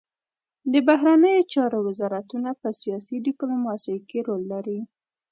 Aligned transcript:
د 0.71 0.73
بهرنیو 0.87 1.47
چارو 1.53 1.79
وزارتونه 1.89 2.49
په 2.61 2.69
سیاسي 2.81 3.15
ډیپلوماسي 3.27 3.95
کې 4.09 4.19
رول 4.27 4.43
لري 4.53 4.79